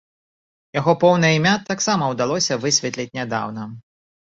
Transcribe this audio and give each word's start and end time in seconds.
Яго 0.79 0.95
поўнае 1.03 1.31
імя 1.41 1.53
таксама 1.69 2.11
ўдалося 2.17 2.61
высветліць 2.67 3.11
нядаўна. 3.23 3.73